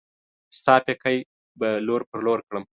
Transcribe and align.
ستا 0.59 0.75
پيکی 0.85 1.17
به 1.59 1.67
لور 1.87 2.01
پر 2.09 2.19
لور 2.25 2.39
کړم 2.47 2.63